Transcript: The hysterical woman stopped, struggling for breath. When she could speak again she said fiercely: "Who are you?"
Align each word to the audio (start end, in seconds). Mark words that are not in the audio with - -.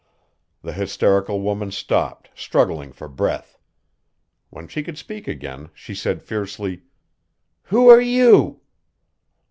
The 0.63 0.73
hysterical 0.73 1.41
woman 1.41 1.69
stopped, 1.69 2.31
struggling 2.33 2.91
for 2.91 3.07
breath. 3.07 3.59
When 4.49 4.67
she 4.67 4.81
could 4.81 4.97
speak 4.97 5.27
again 5.27 5.69
she 5.75 5.93
said 5.93 6.23
fiercely: 6.23 6.81
"Who 7.65 7.87
are 7.87 8.01
you?" 8.01 8.61